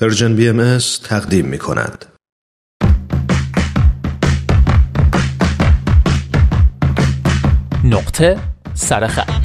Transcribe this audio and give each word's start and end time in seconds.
پرژن 0.00 0.36
بی 0.36 0.48
ام 0.48 0.78
تقدیم 1.04 1.46
می 1.46 1.58
کند. 1.58 2.04
نقطه 7.84 8.38
سرخط 8.74 9.39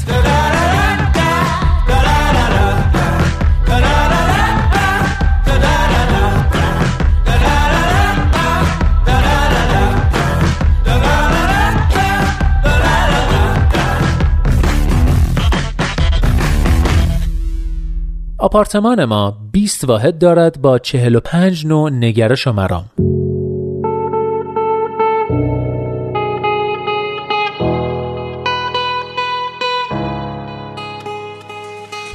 آپارتمان 18.46 19.06
ما 19.06 19.38
20 19.52 19.84
واحد 19.84 20.20
دارد 20.20 20.62
با 20.62 20.80
45 20.80 21.66
نوع 21.66 21.90
نگرش 21.90 22.48
و 22.48 22.52
مرام. 22.52 22.86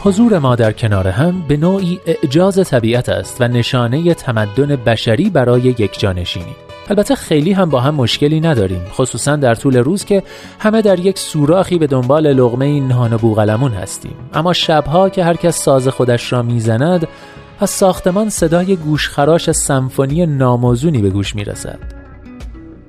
حضور 0.02 0.38
ما 0.38 0.56
در 0.56 0.72
کنار 0.72 1.08
هم 1.08 1.42
به 1.48 1.56
نوعی 1.56 2.00
اعجاز 2.06 2.68
طبیعت 2.68 3.08
است 3.08 3.40
و 3.40 3.48
نشانه 3.48 4.14
تمدن 4.14 4.76
بشری 4.76 5.30
برای 5.30 5.62
یک 5.62 5.98
جانشینی. 5.98 6.69
البته 6.90 7.14
خیلی 7.14 7.52
هم 7.52 7.70
با 7.70 7.80
هم 7.80 7.94
مشکلی 7.94 8.40
نداریم 8.40 8.82
خصوصا 8.92 9.36
در 9.36 9.54
طول 9.54 9.76
روز 9.76 10.04
که 10.04 10.22
همه 10.58 10.82
در 10.82 11.00
یک 11.00 11.18
سوراخی 11.18 11.78
به 11.78 11.86
دنبال 11.86 12.32
لغمه 12.32 12.80
نان 12.80 13.12
و 13.12 13.18
بوغلمون 13.18 13.72
هستیم. 13.72 14.14
اما 14.34 14.52
شبها 14.52 15.08
که 15.08 15.24
هر 15.24 15.36
کس 15.36 15.62
ساز 15.62 15.88
خودش 15.88 16.32
را 16.32 16.42
می‌زند 16.42 17.08
از 17.60 17.70
ساختمان 17.70 18.28
صدای 18.28 18.76
گوشخراش 18.76 19.50
سمفونی 19.50 20.26
ناموزونی 20.26 21.02
به 21.02 21.10
گوش 21.10 21.34
می‌رسد. 21.34 21.78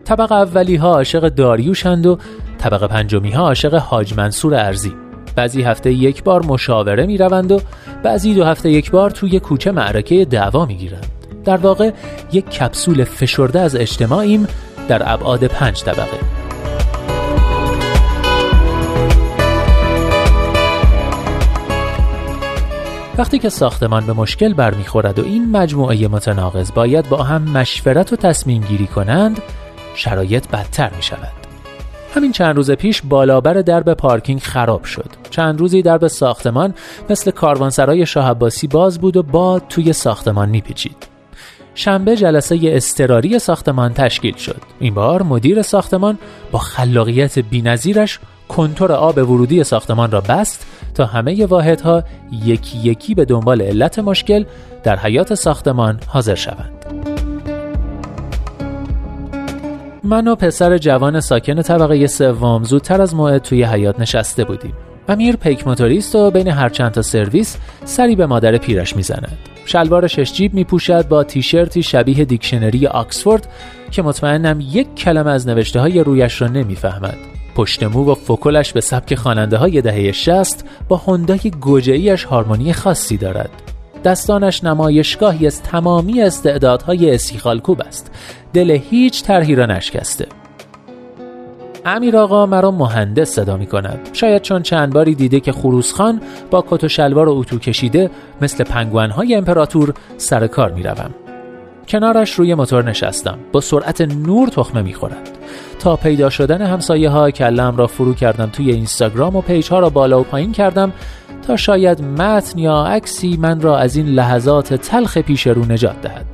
طبق 0.05 0.31
اولی 0.31 0.75
ها 0.75 0.93
عاشق 0.93 1.29
داریوشند 1.29 2.05
و 2.05 2.17
طبق 2.57 2.87
پنجمی 2.87 3.31
ها 3.31 3.43
عاشق 3.43 3.73
حاج 3.73 4.13
منصور 4.13 4.55
ارزی. 4.55 4.93
بعضی 5.35 5.61
هفته 5.63 5.93
یک 5.93 6.23
بار 6.23 6.45
مشاوره 6.45 7.05
می 7.05 7.17
روند 7.17 7.51
و 7.51 7.61
بعضی 8.03 8.33
دو 8.33 8.43
هفته 8.43 8.69
یک 8.71 8.91
بار 8.91 9.09
توی 9.09 9.39
کوچه 9.39 9.71
معرکه 9.71 10.25
دعوا 10.25 10.65
می 10.65 10.75
گیرند. 10.75 11.10
در 11.45 11.57
واقع 11.57 11.91
یک 12.31 12.49
کپسول 12.49 13.03
فشرده 13.03 13.59
از 13.59 13.75
اجتماعیم 13.75 14.47
در 14.87 15.13
ابعاد 15.13 15.47
پنج 15.47 15.83
طبقه. 15.83 16.41
وقتی 23.17 23.39
که 23.39 23.49
ساختمان 23.49 24.05
به 24.05 24.13
مشکل 24.13 24.53
برمیخورد 24.53 25.19
و 25.19 25.25
این 25.25 25.51
مجموعه 25.51 26.07
متناقض 26.07 26.71
باید 26.71 27.09
با 27.09 27.23
هم 27.23 27.41
مشورت 27.41 28.13
و 28.13 28.15
تصمیم 28.15 28.61
گیری 28.61 28.87
کنند 28.87 29.41
شرایط 29.95 30.47
بدتر 30.47 30.91
می 30.95 31.03
شود 31.03 31.41
همین 32.15 32.31
چند 32.31 32.55
روز 32.55 32.71
پیش 32.71 33.01
بالابر 33.01 33.53
درب 33.53 33.93
پارکینگ 33.93 34.39
خراب 34.39 34.83
شد. 34.83 35.09
چند 35.29 35.59
روزی 35.59 35.81
درب 35.81 36.07
ساختمان 36.07 36.73
مثل 37.09 37.31
کاروانسرای 37.31 38.05
شاه 38.05 38.33
باز 38.71 38.99
بود 38.99 39.17
و 39.17 39.23
باد 39.23 39.63
توی 39.69 39.93
ساختمان 39.93 40.49
میپیچید. 40.49 41.10
شنبه 41.75 42.15
جلسه 42.15 42.59
استراری 42.63 43.39
ساختمان 43.39 43.93
تشکیل 43.93 44.35
شد. 44.35 44.61
این 44.79 44.93
بار 44.93 45.23
مدیر 45.23 45.61
ساختمان 45.61 46.17
با 46.51 46.59
خلاقیت 46.59 47.39
بینظیرش 47.39 48.19
کنتور 48.47 48.91
آب 48.91 49.17
ورودی 49.17 49.63
ساختمان 49.63 50.11
را 50.11 50.21
بست 50.21 50.65
تا 50.93 51.05
همه 51.05 51.45
واحدها 51.45 52.03
یکی 52.45 52.77
یکی 52.77 53.15
به 53.15 53.25
دنبال 53.25 53.61
علت 53.61 53.99
مشکل 53.99 54.45
در 54.83 54.99
حیات 54.99 55.33
ساختمان 55.33 55.99
حاضر 56.07 56.35
شوند. 56.35 56.85
من 60.03 60.27
و 60.27 60.35
پسر 60.35 60.77
جوان 60.77 61.19
ساکن 61.19 61.61
طبقه 61.61 62.07
سوم 62.07 62.63
زودتر 62.63 63.01
از 63.01 63.15
موعد 63.15 63.41
توی 63.41 63.63
حیات 63.63 63.99
نشسته 63.99 64.43
بودیم. 64.43 64.73
امیر 65.09 65.35
پیک 65.35 65.67
موتوریست 65.67 66.15
و 66.15 66.31
بین 66.31 66.47
هر 66.47 66.69
چند 66.69 66.91
تا 66.91 67.01
سرویس 67.01 67.57
سری 67.85 68.15
به 68.15 68.25
مادر 68.25 68.57
پیرش 68.57 68.95
می‌زند. 68.95 69.37
شلوار 69.65 70.07
شش 70.07 70.33
جیب 70.33 70.53
می 70.53 70.63
پوشد 70.63 71.07
با 71.07 71.23
تیشرتی 71.23 71.83
شبیه 71.83 72.25
دیکشنری 72.25 72.87
آکسفورد 72.87 73.47
که 73.91 74.01
مطمئنم 74.01 74.59
یک 74.71 74.95
کلمه 74.95 75.31
از 75.31 75.47
نوشته 75.47 75.79
های 75.79 75.99
رویش 75.99 76.41
را 76.41 76.47
نمی‌فهمد. 76.47 77.17
پشت 77.55 77.83
مو 77.83 78.11
و 78.11 78.15
فکلش 78.15 78.73
به 78.73 78.81
سبک 78.81 79.15
خواننده 79.15 79.57
های 79.57 79.81
دهه 79.81 80.11
60 80.11 80.65
با 80.87 81.01
هندای 81.07 81.51
گوجهیش 81.61 82.23
هارمونی 82.23 82.73
خاصی 82.73 83.17
دارد. 83.17 83.49
دستانش 84.03 84.63
نمایشگاهی 84.63 85.47
از 85.47 85.61
تمامی 85.63 86.21
استعدادهای 86.21 87.15
اسیخالکوب 87.15 87.81
است. 87.81 88.11
دل 88.53 88.71
هیچ 88.71 89.23
طرحی 89.23 89.55
را 89.55 89.65
نشکسته. 89.65 90.40
امیر 91.85 92.17
آقا 92.17 92.45
مرا 92.45 92.71
مهندس 92.71 93.29
صدا 93.29 93.57
می 93.57 93.65
کند 93.65 94.09
شاید 94.13 94.41
چون 94.41 94.61
چند 94.61 94.93
باری 94.93 95.15
دیده 95.15 95.39
که 95.39 95.51
خان 95.95 96.21
با 96.51 96.65
کت 96.69 96.83
و 96.83 96.87
شلوار 96.87 97.29
و 97.29 97.37
اتو 97.37 97.59
کشیده 97.59 98.09
مثل 98.41 98.65
های 99.11 99.35
امپراتور 99.35 99.93
سر 100.17 100.47
کار 100.47 100.71
می 100.71 100.83
روم. 100.83 101.11
کنارش 101.87 102.31
روی 102.31 102.53
موتور 102.53 102.83
نشستم 102.83 103.37
با 103.51 103.61
سرعت 103.61 104.01
نور 104.01 104.49
تخمه 104.49 104.81
می 104.81 104.93
خورد. 104.93 105.29
تا 105.79 105.95
پیدا 105.95 106.29
شدن 106.29 106.61
همسایه 106.61 107.09
ها 107.09 107.31
کلم 107.31 107.77
را 107.77 107.87
فرو 107.87 108.13
کردم 108.13 108.45
توی 108.45 108.71
اینستاگرام 108.71 109.35
و 109.35 109.41
پیج 109.41 109.69
ها 109.69 109.79
را 109.79 109.89
بالا 109.89 110.19
و 110.21 110.23
پایین 110.23 110.51
کردم 110.51 110.93
تا 111.47 111.55
شاید 111.55 112.01
متن 112.01 112.59
یا 112.59 112.83
عکسی 112.83 113.37
من 113.37 113.61
را 113.61 113.77
از 113.77 113.95
این 113.95 114.05
لحظات 114.05 114.73
تلخ 114.73 115.17
پیش 115.17 115.47
رو 115.47 115.65
نجات 115.65 116.01
دهد 116.01 116.25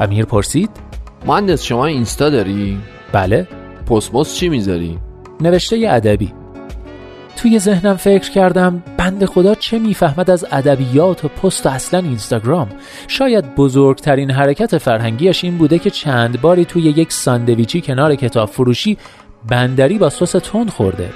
امیر 0.00 0.24
پرسید 0.24 0.70
مهندس 1.26 1.62
شما 1.62 1.86
اینستا 1.86 2.30
داری؟ 2.30 2.78
بله 3.12 3.59
پسموس 3.90 4.34
چی 4.34 4.48
می‌ذاری؟ 4.48 4.98
نوشته 5.40 5.86
ادبی. 5.88 6.32
توی 7.36 7.58
ذهنم 7.58 7.96
فکر 7.96 8.30
کردم 8.30 8.82
بند 8.96 9.24
خدا 9.24 9.54
چه 9.54 9.78
می‌فهمد 9.78 10.30
از 10.30 10.46
ادبیات 10.52 11.24
و 11.24 11.28
پست 11.28 11.66
و 11.66 11.68
اصلا 11.68 12.00
اینستاگرام. 12.00 12.68
شاید 13.08 13.54
بزرگترین 13.54 14.30
حرکت 14.30 14.78
فرهنگیش 14.78 15.44
این 15.44 15.58
بوده 15.58 15.78
که 15.78 15.90
چند 15.90 16.40
باری 16.40 16.64
توی 16.64 16.82
یک 16.82 17.12
ساندویچی 17.12 17.80
کنار 17.80 18.14
کتاب 18.14 18.48
فروشی 18.48 18.98
بندری 19.48 19.98
با 19.98 20.10
سس 20.10 20.32
تند 20.32 20.70
خورده. 20.70 21.10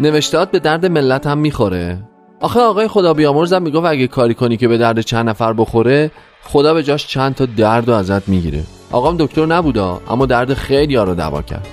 نوشتهات 0.00 0.50
به 0.50 0.58
درد 0.58 0.86
ملت 0.86 1.26
هم 1.26 1.38
می‌خوره. 1.38 1.98
آخه 2.40 2.60
آقای 2.60 2.88
خدا 2.88 3.14
بیامرزم 3.14 3.62
می‌گفت 3.62 3.86
اگه 3.86 4.06
کاری 4.06 4.34
کنی 4.34 4.56
که 4.56 4.68
به 4.68 4.78
درد 4.78 5.00
چند 5.00 5.28
نفر 5.28 5.52
بخوره 5.52 6.10
خدا 6.42 6.74
به 6.74 6.82
جاش 6.82 7.06
چند 7.06 7.34
تا 7.34 7.46
درد 7.46 7.88
و 7.88 7.92
ازت 7.92 8.28
می‌گیره. 8.28 8.62
آقام 8.92 9.16
دکتر 9.16 9.46
نبودا 9.46 10.00
اما 10.10 10.26
درد 10.26 10.54
خیلی 10.54 10.94
ها 10.96 11.04
رو 11.04 11.14
دوا 11.14 11.42
کرد. 11.42 11.66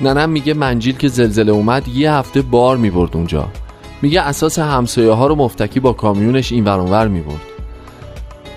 ننم 0.00 0.30
میگه 0.30 0.54
منجیل 0.54 0.96
که 0.96 1.08
زلزله 1.08 1.52
اومد 1.52 1.88
یه 1.88 2.12
هفته 2.12 2.42
بار 2.42 2.76
می‌برد 2.76 3.16
اونجا. 3.16 3.48
میگه 4.02 4.20
اساس 4.20 4.58
همسایه 4.58 5.12
ها 5.12 5.26
رو 5.26 5.34
مفتکی 5.34 5.80
با 5.80 5.92
کامیونش 5.92 6.52
این 6.52 6.64
ورانور 6.64 7.08
می‌برد. 7.08 7.40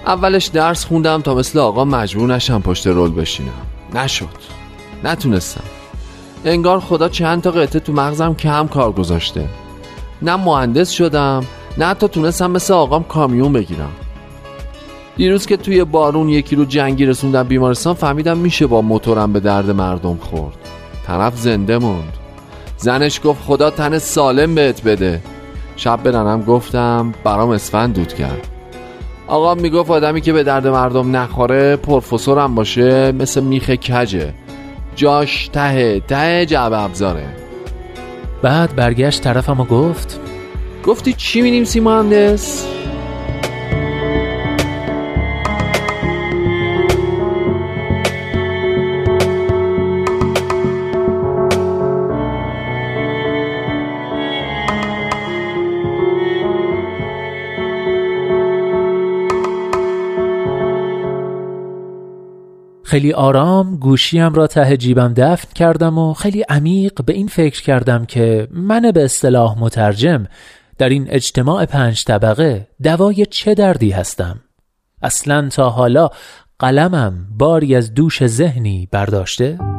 اولش 0.06 0.46
درس 0.46 0.86
خوندم 0.86 1.22
تا 1.22 1.36
مثل 1.36 1.60
آقا 1.60 1.86
مجبور 1.86 2.36
نشم 2.36 2.62
پشت 2.62 2.88
رول 2.88 3.12
بشینم. 3.12 3.50
نشد. 3.94 4.26
نتونستم. 5.04 5.64
انگار 6.46 6.80
خدا 6.80 7.10
چند 7.10 7.42
تا 7.42 7.52
قطعه 7.52 7.80
تو 7.80 7.94
مغزم 7.94 8.34
کم 8.34 8.68
کار 8.68 8.92
گذاشته. 8.92 9.46
نه 10.22 10.36
مهندس 10.36 10.90
شدم 10.90 11.44
نه 11.78 11.86
حتی 11.86 12.08
تونستم 12.08 12.52
مثل 12.52 12.74
آقام 12.74 13.04
کامیون 13.04 13.54
بگیرم. 13.54 13.92
دیروز 15.18 15.46
که 15.46 15.58
توی 15.58 15.84
بارون 15.84 16.30
یکی 16.30 16.56
رو 16.56 16.66
جنگی 16.66 17.06
رسوندم 17.06 17.44
بیمارستان 17.44 17.94
فهمیدم 17.94 18.38
میشه 18.38 18.68
با 18.68 18.82
موتورم 18.82 19.34
به 19.34 19.40
درد 19.40 19.72
مردم 19.72 20.18
خورد. 20.18 20.69
طرف 21.10 21.38
زنده 21.38 21.78
موند. 21.78 22.14
زنش 22.78 23.22
گفت 23.24 23.44
خدا 23.44 23.70
تن 23.70 23.98
سالم 23.98 24.56
بهت 24.56 24.84
بده. 24.84 25.22
شب 25.76 26.04
به 26.04 26.12
ننم 26.12 26.42
گفتم 26.42 27.14
برام 27.24 27.50
اسفند 27.50 27.96
دود 27.96 28.14
کرد. 28.14 28.48
آقا 29.28 29.56
می‌گفت 29.56 29.92
آدمی 29.92 30.22
که 30.22 30.34
به 30.34 30.44
درد 30.44 30.68
مردم 30.68 31.16
نخوره 31.16 31.76
پروفسورم 31.76 32.56
باشه 32.56 33.12
مثل 33.12 33.44
میخ 33.44 33.70
کجه. 33.70 34.34
جاش 34.96 35.48
ته 35.54 36.00
ته 36.00 36.46
جعب 36.46 36.74
ابزاره. 36.74 37.26
بعد 38.42 38.76
برگشت 38.76 39.22
طرفم 39.22 39.60
و 39.60 39.64
گفت 39.64 40.20
گفتی 40.86 41.14
چی 41.14 41.42
مینیم 41.42 41.64
سی 41.64 41.80
مهندس؟ 41.80 42.66
خیلی 62.90 63.14
آرام 63.14 63.76
گوشیم 63.76 64.34
را 64.34 64.48
ته 64.48 64.78
جیبم 64.78 65.14
دفن 65.14 65.54
کردم 65.56 65.98
و 65.98 66.14
خیلی 66.14 66.42
عمیق 66.42 67.04
به 67.06 67.14
این 67.14 67.28
فکر 67.28 67.62
کردم 67.62 68.06
که 68.06 68.48
من 68.52 68.92
به 68.92 69.04
اصطلاح 69.04 69.60
مترجم 69.60 70.26
در 70.78 70.90
این 70.90 71.08
اجتماع 71.10 71.66
پنج 71.66 72.04
طبقه 72.04 72.68
دوای 72.84 73.26
چه 73.26 73.54
دردی 73.54 73.92
هستم 73.92 74.40
اصلا 75.02 75.50
تا 75.50 75.70
حالا 75.70 76.10
قلمم 76.60 77.28
باری 77.38 77.76
از 77.76 77.94
دوش 77.94 78.28
ذهنی 78.28 78.88
برداشته؟ 78.92 79.79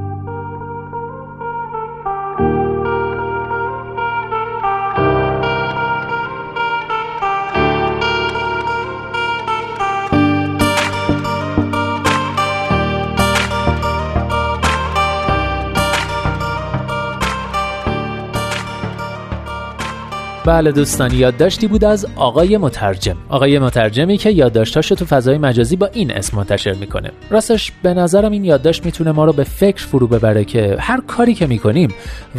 بله 20.44 20.72
دوستان 20.72 21.14
یادداشتی 21.14 21.66
بود 21.66 21.84
از 21.84 22.06
آقای 22.16 22.56
مترجم. 22.56 23.16
آقای 23.28 23.58
مترجمی 23.58 24.16
که 24.16 24.30
یادداشتاشو 24.30 24.94
تو 24.94 25.04
فضای 25.04 25.38
مجازی 25.38 25.76
با 25.76 25.86
این 25.86 26.10
اسم 26.10 26.36
منتشر 26.36 26.72
می‌کنه. 26.72 27.10
راستش 27.30 27.72
به 27.82 27.94
نظرم 27.94 28.32
این 28.32 28.44
یادداشت 28.44 28.84
می‌تونه 28.84 29.12
ما 29.12 29.24
رو 29.24 29.32
به 29.32 29.44
فکر 29.44 29.86
فرو 29.86 30.06
ببره 30.06 30.44
که 30.44 30.76
هر 30.80 31.00
کاری 31.00 31.34
که 31.34 31.46
می‌کنیم 31.46 31.94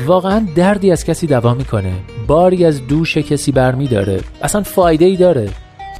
واقعا 0.06 0.48
دردی 0.56 0.92
از 0.92 1.06
کسی 1.06 1.28
دوا 1.28 1.54
می‌کنه 1.54 1.94
باری 2.28 2.66
از 2.66 2.88
دوش 2.88 3.18
کسی 3.18 3.52
برمی 3.52 3.88
داره 3.88 4.20
اصلا 4.42 4.62
فایده 4.64 5.06
ای 5.06 5.16
داره. 5.16 5.50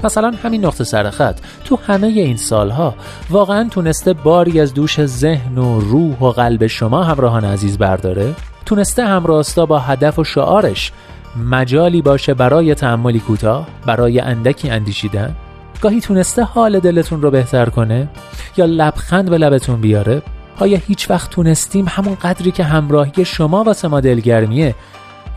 مثلا 0.04 0.32
همین 0.42 0.64
نقطه 0.64 0.84
سرخط 0.84 1.38
تو 1.64 1.78
همه 1.86 2.06
این 2.06 2.36
سالها 2.36 2.94
واقعا 3.30 3.68
تونسته 3.68 4.12
باری 4.12 4.60
از 4.60 4.74
دوش 4.74 5.04
ذهن 5.04 5.58
و 5.58 5.80
روح 5.80 6.18
و 6.18 6.30
قلب 6.30 6.66
شما 6.66 7.02
همراهان 7.02 7.44
عزیز 7.44 7.78
برداره؟ 7.78 8.34
تونسته 8.66 9.04
همراستا 9.04 9.66
با 9.66 9.78
هدف 9.78 10.18
و 10.18 10.24
شعارش 10.24 10.92
مجالی 11.36 12.02
باشه 12.02 12.34
برای 12.34 12.74
تعملی 12.74 13.20
کوتاه 13.20 13.66
برای 13.86 14.20
اندکی 14.20 14.70
اندیشیدن. 14.70 15.36
گاهی 15.80 16.00
تونسته 16.00 16.42
حال 16.42 16.80
دلتون 16.80 17.22
رو 17.22 17.30
بهتر 17.30 17.66
کنه 17.66 18.08
یا 18.56 18.64
لبخند 18.64 19.30
به 19.30 19.38
لبتون 19.38 19.80
بیاره. 19.80 20.22
آیا 20.58 20.78
هیچ 20.88 21.10
وقت 21.10 21.30
تونستیم 21.30 21.84
همون 21.88 22.14
قدری 22.14 22.50
که 22.50 22.64
همراهی 22.64 23.24
شما 23.24 23.64
واسه 23.64 23.88
ما 23.88 24.00
دلگرمیه؟ 24.00 24.74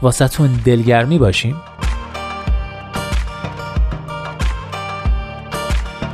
واسه 0.01 0.29
دلگرمی 0.65 1.17
باشیم؟ 1.17 1.55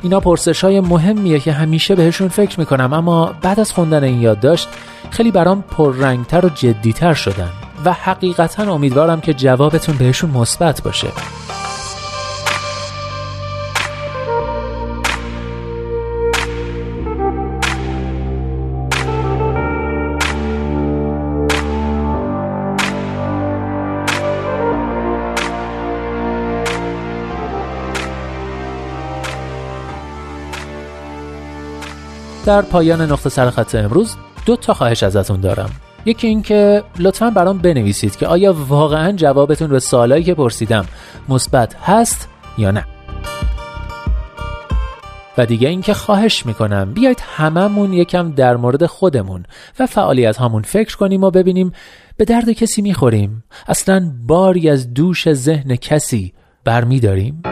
اینا 0.01 0.19
پرسش 0.19 0.63
های 0.63 0.79
مهمیه 0.79 1.39
که 1.39 1.51
همیشه 1.51 1.95
بهشون 1.95 2.27
فکر 2.27 2.59
می‌کنم 2.59 2.93
اما 2.93 3.33
بعد 3.41 3.59
از 3.59 3.71
خوندن 3.71 4.03
این 4.03 4.21
یادداشت 4.21 4.69
خیلی 5.09 5.31
برام 5.31 5.61
پررنگتر 5.61 6.45
و 6.45 6.49
جدیتر 6.49 7.13
شدن. 7.13 7.49
و 7.85 7.93
حقیقتا 7.93 8.73
امیدوارم 8.73 9.21
که 9.21 9.33
جوابتون 9.33 9.97
بهشون 9.97 10.29
مثبت 10.29 10.83
باشه. 10.83 11.07
در 32.45 32.61
پایان 32.61 33.01
نقطه 33.01 33.29
سرخط 33.29 33.75
امروز 33.75 34.15
دو 34.45 34.55
تا 34.55 34.73
خواهش 34.73 35.03
ازتون 35.03 35.41
دارم. 35.41 35.69
یکی 36.05 36.27
اینکه 36.27 36.83
لطفا 36.99 37.29
برام 37.29 37.57
بنویسید 37.57 38.15
که 38.15 38.27
آیا 38.27 38.55
واقعا 38.67 39.11
جوابتون 39.11 39.67
به 39.69 39.79
سوالایی 39.79 40.23
که 40.23 40.33
پرسیدم 40.33 40.85
مثبت 41.29 41.75
هست 41.75 42.29
یا 42.57 42.71
نه. 42.71 42.85
و 45.37 45.45
دیگه 45.45 45.69
اینکه 45.69 45.93
خواهش 45.93 46.45
می‌کنم 46.45 46.93
بیایید 46.93 47.23
هممون 47.35 47.93
یکم 47.93 48.31
در 48.31 48.55
مورد 48.55 48.85
خودمون 48.85 49.45
و 49.79 49.85
فعالیت 49.85 50.37
هامون 50.37 50.61
فکر 50.61 50.97
کنیم 50.97 51.23
و 51.23 51.31
ببینیم 51.31 51.71
به 52.17 52.25
درد 52.25 52.51
کسی 52.51 52.81
می‌خوریم. 52.81 53.43
اصلا 53.67 54.11
باری 54.27 54.69
از 54.69 54.93
دوش 54.93 55.33
ذهن 55.33 55.75
کسی 55.75 56.33
برمیداریم؟ 56.65 57.43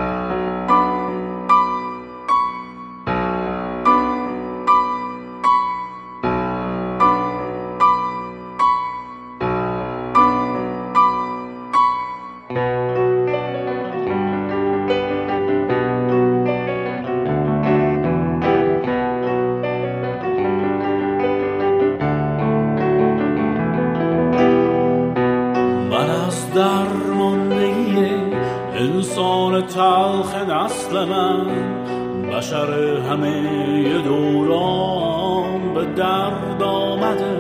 بشر 32.39 32.97
همه 33.09 34.01
دوران 34.01 35.73
به 35.73 35.85
درد 35.85 36.63
آمده. 36.63 37.39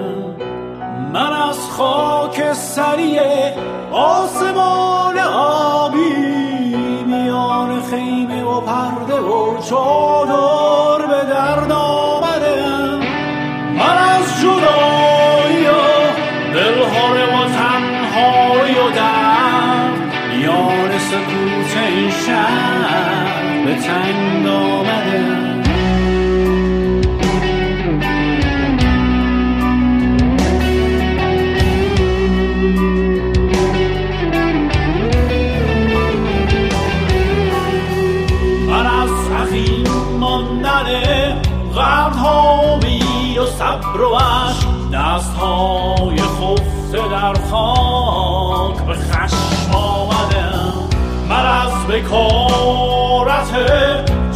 من 1.13 1.33
از 1.49 1.69
خاک 1.69 2.53
سریع 2.53 3.21
آسمان 3.91 5.17
آبی 5.35 6.15
میان 7.05 7.81
خیمه 7.81 8.43
و 8.43 8.61
پرده 8.61 9.19
و 9.19 9.61
چادر 9.61 11.07
به 11.07 11.29
درد 11.29 11.71
آمده. 11.71 12.65
من 13.77 13.97
از 13.97 14.41
جدایی 14.41 15.65
و 15.65 15.81
دلهاره 16.53 17.25
و 17.25 17.49
تنهایی 17.49 18.75
و 18.75 18.91
درد 18.95 20.13
میان 20.29 20.99
سکوت 20.99 21.77
این 21.77 22.09
شهر 22.09 23.08
به 23.69 23.75
تنگ 23.75 24.47
آمده. 24.47 25.49
صبر 43.59 44.01
و 44.01 44.17
دست 44.93 45.35
های 45.35 46.17
خفته 46.17 47.09
در 47.11 47.33
خاک 47.33 48.85
به 48.85 48.93
خشم 48.93 49.75
از 51.89 51.95
بکارت 51.95 53.53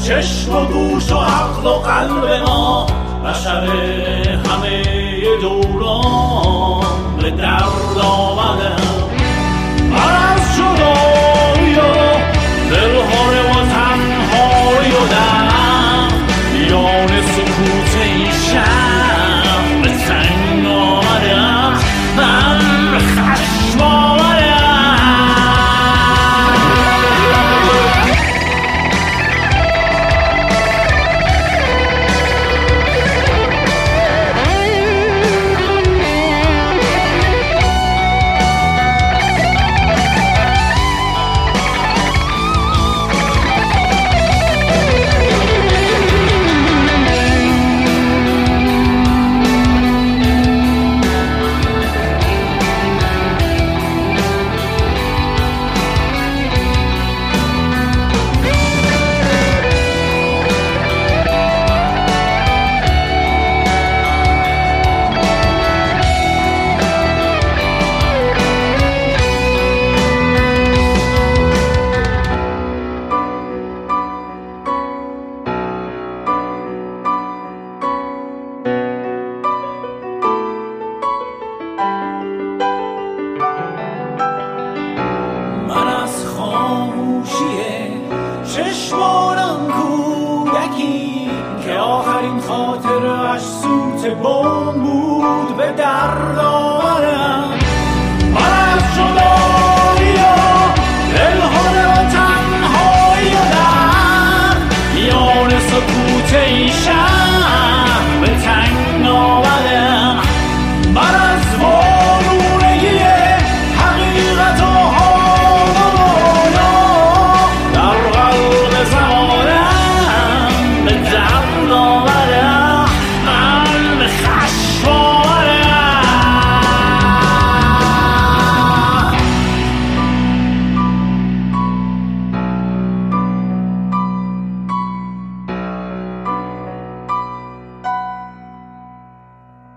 چشم 0.03 0.55
و 0.55 0.65
گوش 0.65 1.12
و 1.12 1.17
عقل 1.17 1.67
و 1.67 1.74
قلب 1.74 2.25
ما. 2.48 2.92
گوشی 87.24 88.01
چشمانم 88.56 89.68
کودکی 89.68 91.30
که 91.65 91.74
آخرین 91.74 92.39
خاطرش 92.39 93.42
سوت 93.42 94.12
بم 94.12 94.72
بود 94.72 95.58
به 95.58 95.72
دردا 95.72 96.62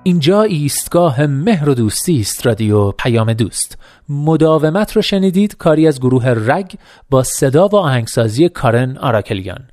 اینجا 0.06 0.42
ایستگاه 0.42 1.26
مهر 1.26 1.68
و 1.68 1.74
دوستی 1.74 2.20
است 2.20 2.46
رادیو 2.46 2.90
پیام 2.90 3.32
دوست. 3.32 3.78
مداومت 4.08 4.92
رو 4.92 5.02
شنیدید 5.02 5.56
کاری 5.56 5.86
از 5.86 6.00
گروه 6.00 6.28
رگ 6.28 6.74
با 7.10 7.22
صدا 7.22 7.68
و 7.68 7.76
آهنگسازی 7.76 8.48
کارن 8.48 8.96
آراکلیان. 8.96 9.64